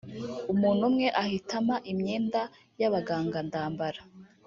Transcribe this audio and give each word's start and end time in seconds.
umuntu 0.53 0.81
umwe 0.89 1.07
ahita 1.21 1.53
ampa 1.59 1.75
imyenda 1.91 2.41
y’abaganga 2.79 3.37
ndambara 3.47 4.01